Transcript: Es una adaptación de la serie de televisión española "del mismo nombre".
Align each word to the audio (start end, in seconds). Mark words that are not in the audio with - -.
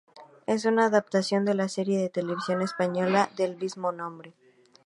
Es 0.47 0.65
una 0.65 0.87
adaptación 0.87 1.45
de 1.45 1.53
la 1.53 1.69
serie 1.69 1.99
de 1.99 2.09
televisión 2.09 2.63
española 2.63 3.29
"del 3.37 3.55
mismo 3.55 3.91
nombre". 3.91 4.33